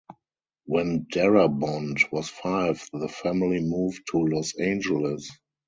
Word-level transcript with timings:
When 0.65 1.05
Darabont 1.13 2.11
was 2.11 2.27
five 2.27 2.83
the 2.91 3.07
family 3.07 3.59
moved 3.61 4.01
to 4.13 4.17
Los 4.17 4.55
Angeles. 4.55 5.29